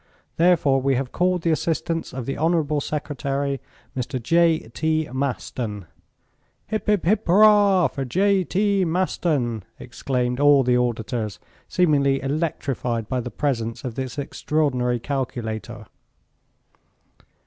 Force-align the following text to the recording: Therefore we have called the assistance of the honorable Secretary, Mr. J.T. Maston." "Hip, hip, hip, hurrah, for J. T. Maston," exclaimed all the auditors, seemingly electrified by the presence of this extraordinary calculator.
Therefore 0.37 0.81
we 0.81 0.95
have 0.95 1.11
called 1.11 1.43
the 1.43 1.51
assistance 1.51 2.11
of 2.11 2.25
the 2.25 2.35
honorable 2.35 2.81
Secretary, 2.81 3.61
Mr. 3.95 4.19
J.T. 4.19 5.07
Maston." 5.13 5.85
"Hip, 6.69 6.87
hip, 6.87 7.05
hip, 7.05 7.27
hurrah, 7.27 7.85
for 7.87 8.03
J. 8.03 8.43
T. 8.43 8.83
Maston," 8.83 9.61
exclaimed 9.79 10.39
all 10.39 10.63
the 10.63 10.75
auditors, 10.75 11.37
seemingly 11.67 12.19
electrified 12.19 13.07
by 13.07 13.19
the 13.19 13.29
presence 13.29 13.83
of 13.83 13.93
this 13.93 14.17
extraordinary 14.17 14.97
calculator. 14.99 15.85